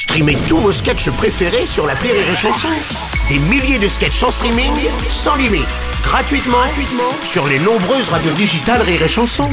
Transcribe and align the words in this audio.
Streamez 0.00 0.38
tous 0.48 0.56
vos 0.56 0.72
sketchs 0.72 1.10
préférés 1.10 1.66
sur 1.66 1.86
la 1.86 1.92
Rire 1.92 2.14
et 2.14 2.34
Chanson. 2.34 2.68
Des 3.28 3.38
milliers 3.38 3.78
de 3.78 3.86
sketchs 3.86 4.22
en 4.22 4.30
streaming, 4.30 4.72
sans 5.10 5.36
limite, 5.36 5.68
gratuitement, 6.02 6.56
sur 7.22 7.46
les 7.46 7.58
nombreuses 7.58 8.08
radios 8.08 8.32
digitales 8.32 8.80
Rire 8.80 9.02
et 9.02 9.08
Chanson. 9.08 9.50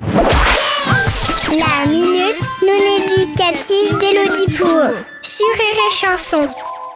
La 0.00 1.86
minute 1.88 2.40
non 2.62 3.04
éducative 3.04 3.98
d'Elodie 3.98 4.56
Pour 4.56 4.92
sur 5.22 5.48
Rire 5.58 5.80
et 5.90 5.92
Chanson. 5.92 6.48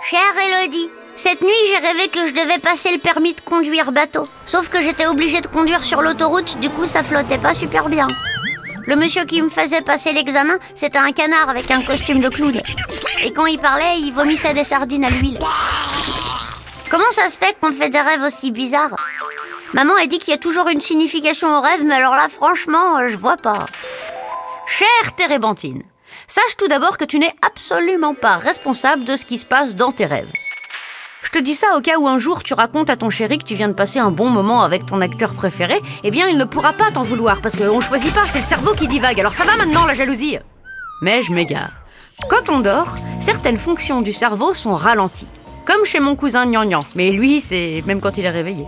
Chère 0.09 0.21
Elodie, 0.49 0.89
cette 1.17 1.43
nuit 1.43 1.51
j'ai 1.67 1.85
rêvé 1.85 2.09
que 2.11 2.29
je 2.29 2.33
devais 2.33 2.61
passer 2.61 2.93
le 2.93 2.99
permis 2.99 3.35
de 3.35 3.41
conduire 3.41 3.91
bateau. 3.91 4.23
Sauf 4.47 4.69
que 4.69 4.81
j'étais 4.81 5.07
obligée 5.07 5.41
de 5.41 5.49
conduire 5.49 5.83
sur 5.83 6.01
l'autoroute, 6.01 6.61
du 6.61 6.71
coup 6.71 6.87
ça 6.87 7.03
flottait 7.03 7.39
pas 7.39 7.55
super 7.55 7.89
bien. 7.89 8.07
Le 8.91 8.97
monsieur 8.97 9.25
qui 9.25 9.41
me 9.41 9.49
faisait 9.49 9.83
passer 9.83 10.13
l'examen, 10.13 10.59
c'était 10.75 10.99
un 10.99 11.13
canard 11.13 11.49
avec 11.49 11.71
un 11.71 11.81
costume 11.81 12.19
de 12.19 12.29
clown. 12.29 12.61
Et 13.23 13.33
quand 13.33 13.47
il 13.47 13.57
parlait, 13.57 14.01
il 14.01 14.11
vomissait 14.11 14.53
des 14.53 14.65
sardines 14.65 15.05
à 15.05 15.11
l'huile. 15.11 15.39
Comment 16.91 17.13
ça 17.13 17.31
se 17.31 17.39
fait 17.39 17.57
qu'on 17.61 17.71
fait 17.71 17.89
des 17.89 18.01
rêves 18.01 18.25
aussi 18.25 18.51
bizarres? 18.51 18.97
Maman 19.75 19.95
a 19.95 20.07
dit 20.07 20.19
qu'il 20.19 20.33
y 20.33 20.37
a 20.37 20.41
toujours 20.41 20.69
une 20.69 20.81
signification 20.81 21.57
au 21.57 21.61
rêve, 21.61 21.85
mais 21.85 21.95
alors 21.95 22.17
là, 22.17 22.29
franchement, 22.29 23.09
je 23.09 23.17
vois 23.17 23.37
pas. 23.37 23.67
Chère 24.67 25.15
Térébenthine, 25.17 25.85
sache 26.27 26.57
tout 26.59 26.67
d'abord 26.67 26.99
que 26.99 27.05
tu 27.05 27.21
n'es 27.21 27.33
absolument 27.47 28.15
pas 28.15 28.39
responsable 28.39 29.05
de 29.05 29.15
ce 29.15 29.25
qui 29.25 29.39
se 29.39 29.47
passe 29.47 29.77
dans 29.77 29.93
tes 29.93 30.07
rêves. 30.07 30.33
Je 31.23 31.31
te 31.31 31.39
dis 31.39 31.55
ça 31.55 31.77
au 31.77 31.81
cas 31.81 31.99
où 31.99 32.09
un 32.09 32.19
jour 32.19 32.43
tu 32.43 32.55
racontes 32.55 32.91
à 32.91 32.97
ton 32.97 33.11
chéri 33.11 33.39
que 33.39 33.45
tu 33.45 33.55
viens 33.55 33.69
de 33.69 33.75
passer 33.75 33.99
un 33.99 34.11
bon 34.11 34.31
moment 34.31 34.63
avec 34.63 34.87
ton 34.87 35.01
acteur 35.01 35.35
préféré, 35.35 35.79
eh 36.03 36.11
bien 36.11 36.29
il 36.29 36.39
ne 36.39 36.45
pourra 36.45 36.73
pas 36.73 36.91
t'en 36.91 37.03
vouloir 37.03 37.41
parce 37.43 37.57
qu'on 37.57 37.81
choisit 37.81 38.13
pas, 38.15 38.27
c'est 38.27 38.39
le 38.39 38.45
cerveau 38.45 38.75
qui 38.75 38.89
divague. 38.89 39.21
Alors 39.21 39.35
ça 39.35 39.45
va 39.45 39.57
maintenant 39.57 39.85
la 39.85 39.95
jalousie 39.95 40.39
Mais 41.03 41.23
je 41.23 41.33
m'égare. 41.33 41.73
Quand 42.29 42.51
on 42.51 42.61
dort, 42.61 42.97
certaines 43.19 43.59
fonctions 43.59 44.03
du 44.03 44.13
cerveau 44.13 44.55
sont 44.55 44.75
ralenties. 44.75 45.27
Comme 45.67 45.85
chez 45.85 46.01
mon 46.01 46.17
cousin 46.17 46.47
Gnangnan, 46.47 46.85
mais 46.97 47.11
lui, 47.11 47.41
c'est 47.41 47.83
même 47.87 48.01
quand 48.01 48.17
il 48.19 48.25
est 48.25 48.31
réveillé. 48.31 48.65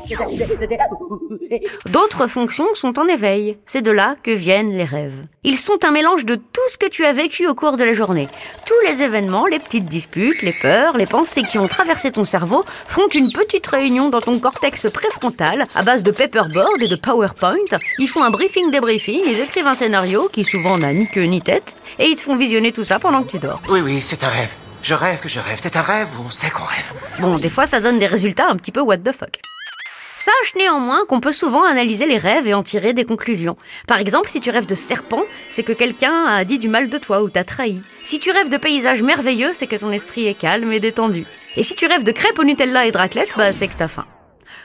D'autres 1.87 2.27
fonctions 2.27 2.75
sont 2.75 2.99
en 2.99 3.07
éveil. 3.09 3.57
C'est 3.67 3.83
de 3.83 3.91
là 3.91 4.17
que 4.23 4.31
viennent 4.31 4.73
les 4.73 4.85
rêves. 4.85 5.25
Ils 5.43 5.59
sont 5.59 5.85
un 5.85 5.91
mélange 5.91 6.27
de 6.27 6.37
tout 6.37 6.69
ce 6.69 6.77
que 6.79 6.89
tu 6.89 7.05
as 7.05 7.13
vécu 7.13 7.49
au 7.49 7.55
cours 7.55 7.77
de 7.77 7.85
la 7.85 7.93
journée. 7.93 8.29
Tous 8.67 8.89
les 8.89 9.03
événements, 9.03 9.47
les 9.47 9.59
petites 9.59 9.87
disputes, 9.87 10.41
les 10.43 10.55
peurs, 10.63 10.97
les 10.97 11.07
pensées 11.07 11.43
qui 11.43 11.59
ont 11.59 11.67
traversé 11.67 12.13
ton 12.13 12.25
cerveau 12.25 12.65
font 12.87 13.09
une 13.15 13.33
petite 13.33 13.67
réunion 13.67 14.09
dans 14.09 14.21
ton 14.21 14.39
cortex 14.39 14.89
préfrontal 14.91 15.65
à 15.75 15.83
base 15.83 16.03
de 16.03 16.13
paperboard 16.13 16.81
et 16.81 16.89
de 16.89 16.95
PowerPoint. 16.95 17.57
Ils 17.99 18.09
font 18.09 18.23
un 18.23 18.31
briefing 18.31 18.71
débriefing, 18.71 19.21
ils 19.27 19.41
écrivent 19.41 19.67
un 19.67 19.75
scénario 19.75 20.29
qui 20.33 20.45
souvent 20.45 20.79
n'a 20.79 20.93
ni 20.93 21.09
queue 21.09 21.25
ni 21.25 21.41
tête 21.41 21.77
et 21.99 22.07
ils 22.07 22.17
te 22.17 22.23
font 22.23 22.37
visionner 22.37 22.73
tout 22.73 22.85
ça 22.85 22.99
pendant 22.99 23.23
que 23.25 23.33
tu 23.33 23.39
dors. 23.39 23.61
Oui, 23.69 23.81
oui, 23.81 24.01
c'est 24.01 24.23
un 24.23 24.29
rêve. 24.29 24.51
Je 24.83 24.95
rêve 24.95 25.21
que 25.21 25.29
je 25.29 25.41
rêve. 25.41 25.59
C'est 25.61 25.77
un 25.77 25.83
rêve 25.83 26.09
où 26.19 26.25
on 26.27 26.31
sait 26.31 26.51
qu'on 26.51 26.65
rêve. 26.65 26.93
Bon, 27.21 27.37
des 27.39 27.51
fois 27.51 27.67
ça 27.67 27.81
donne 27.81 27.99
des 27.99 28.07
résultats 28.07 28.49
un 28.49 28.57
petit 28.57 28.73
peu 28.73 28.81
what 28.81 28.99
the 28.99 29.13
fuck. 29.13 29.41
Sache 30.23 30.55
néanmoins 30.55 31.05
qu'on 31.09 31.19
peut 31.19 31.33
souvent 31.33 31.65
analyser 31.65 32.07
les 32.07 32.17
rêves 32.17 32.47
et 32.47 32.55
en 32.55 32.63
tirer 32.63 32.93
des 32.93 33.05
conclusions. 33.05 33.57
Par 33.89 33.99
exemple, 33.99 34.29
si 34.29 34.41
tu 34.41 34.51
rêves 34.51 34.69
de 34.69 34.77
serpent, 34.77 35.25
c'est 35.51 35.65
que 35.65 35.73
quelqu'un 35.73 36.27
a 36.27 36.45
dit 36.45 36.61
du 36.61 36.69
mal 36.69 36.89
de 36.89 36.97
toi 36.97 37.25
ou 37.25 37.29
t'a 37.29 37.43
trahi. 37.43 37.81
Si 38.05 38.21
tu 38.21 38.31
rêves 38.31 38.49
de 38.49 38.57
paysages 38.57 39.03
merveilleux, 39.03 39.51
c'est 39.53 39.67
que 39.67 39.75
ton 39.75 39.91
esprit 39.91 40.29
est 40.29 40.39
calme 40.39 40.73
et 40.73 40.79
détendu. 40.79 41.27
Et 41.57 41.65
si 41.65 41.75
tu 41.75 41.87
rêves 41.87 42.05
de 42.05 42.13
crêpes 42.13 42.39
au 42.39 42.45
Nutella 42.45 42.87
et 42.87 42.93
de 42.93 43.37
bah 43.37 43.53
c'est 43.53 43.67
que 43.67 43.75
t'as 43.75 43.89
faim. 43.89 44.07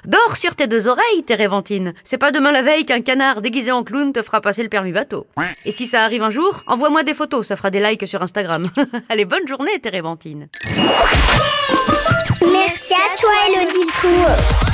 Dors 0.06 0.38
sur 0.38 0.56
tes 0.56 0.68
deux 0.68 0.88
oreilles, 0.88 1.24
Térébenthine. 1.26 1.96
C'est 2.04 2.20
pas 2.20 2.32
demain 2.32 2.52
la 2.52 2.62
veille 2.62 2.86
qu'un 2.86 3.02
canard 3.02 3.42
déguisé 3.42 3.72
en 3.72 3.84
clown 3.84 4.14
te 4.14 4.22
fera 4.22 4.42
passer 4.42 4.62
le 4.62 4.70
permis 4.70 4.92
bateau. 4.92 5.26
Et 5.66 5.72
si 5.72 5.88
ça 5.88 6.04
arrive 6.04 6.22
un 6.22 6.30
jour, 6.30 6.62
envoie-moi 6.68 7.02
des 7.02 7.16
photos, 7.16 7.48
ça 7.48 7.56
fera 7.56 7.72
des 7.72 7.80
likes 7.80 8.08
sur 8.08 8.22
Instagram. 8.22 8.70
Allez, 9.10 9.26
bonne 9.26 9.48
journée, 9.48 9.80
Térébenthine. 9.82 10.50
Merci 12.42 12.94
à 12.94 13.20
toi, 13.20 13.32
Elodie 13.48 13.92
chanson. 13.92 14.67